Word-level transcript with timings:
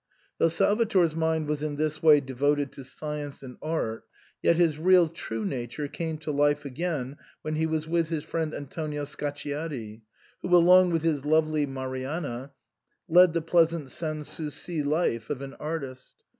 Though 0.39 0.47
Salvator's 0.47 1.13
mind 1.13 1.45
was 1.47 1.61
in 1.61 1.75
this 1.75 2.01
way 2.01 2.21
devoted 2.21 2.71
to 2.71 2.83
science 2.83 3.43
and 3.43 3.57
art, 3.61 4.03
yet 4.41 4.57
his 4.57 4.79
real 4.79 5.07
true 5.07 5.45
nature 5.45 5.87
came 5.87 6.17
to 6.21 6.31
life 6.31 6.65
again 6.65 7.17
when 7.43 7.53
he 7.53 7.67
was 7.67 7.87
with 7.87 8.09
his 8.09 8.23
friend 8.23 8.51
Antonio 8.51 9.03
Scacciati, 9.03 10.01
who, 10.41 10.55
along 10.55 10.89
with 10.89 11.03
his 11.03 11.23
lovely 11.23 11.67
Marianna, 11.67 12.51
led 13.07 13.33
the 13.33 13.43
pleasant 13.43 13.91
sans 13.91 14.27
souci 14.27 14.81
life 14.81 15.29
of 15.29 15.39
an 15.43 15.53
artist. 15.59 16.15